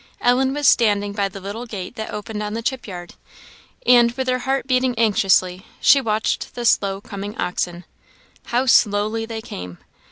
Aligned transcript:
Ellen 0.19 0.51
was 0.55 0.67
standing 0.67 1.13
by 1.13 1.29
the 1.29 1.39
little 1.39 1.67
gate 1.67 1.95
that 1.95 2.09
opened 2.11 2.41
on 2.41 2.55
the 2.55 2.63
chip 2.63 2.87
yard; 2.87 3.13
and 3.85 4.11
with 4.13 4.27
her 4.29 4.39
heart 4.39 4.65
beating 4.65 4.97
anxiously, 4.97 5.63
she 5.79 6.01
watched 6.01 6.55
the 6.55 6.65
slow 6.65 6.99
coming 7.01 7.37
oxen; 7.37 7.85
how 8.47 8.65
slowly 8.65 9.27
they 9.27 9.41
came! 9.43 9.77